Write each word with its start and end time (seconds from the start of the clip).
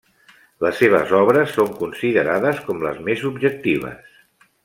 Les 0.63 0.79
seves 0.83 1.11
obres 1.17 1.51
són 1.57 1.75
considerades 1.83 2.63
com 2.69 2.81
les 2.87 2.99
més 3.09 3.23
objectives. 3.33 4.11